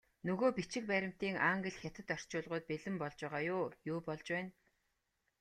[0.27, 4.49] Нөгөө бичиг баримтын англи, хятад орчуулгууд бэлэн болж байгаа юу, юу болж байна?